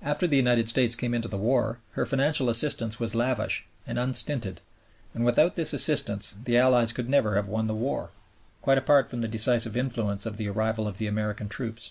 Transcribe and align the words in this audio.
After 0.00 0.28
the 0.28 0.36
United 0.36 0.68
States 0.68 0.94
came 0.94 1.12
into 1.12 1.26
the 1.26 1.36
war 1.36 1.80
her 1.94 2.06
financial 2.06 2.48
assistance 2.48 3.00
was 3.00 3.16
lavish 3.16 3.66
and 3.84 3.98
unstinted, 3.98 4.60
and 5.12 5.24
without 5.24 5.56
this 5.56 5.72
assistance 5.72 6.34
the 6.44 6.56
Allies 6.56 6.92
could 6.92 7.08
never 7.08 7.34
have 7.34 7.48
won 7.48 7.66
the 7.66 7.74
war, 7.74 8.10
quite 8.62 8.78
apart 8.78 9.10
from 9.10 9.22
the 9.22 9.26
decisive 9.26 9.76
influence 9.76 10.24
of 10.24 10.36
the 10.36 10.46
arrival 10.48 10.86
of 10.86 10.98
the 10.98 11.08
American 11.08 11.48
troops. 11.48 11.90